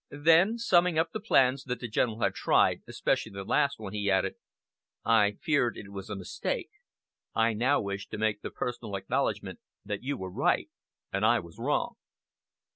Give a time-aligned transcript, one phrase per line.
[0.23, 4.09] Then, summing up the plans that the General had tried, especially the last one, he
[4.09, 4.33] added:
[5.05, 6.71] "I feared it was a mistake.
[7.35, 10.71] I now wish to make the personal acknowledgement that you were right
[11.13, 11.97] and I was wrong."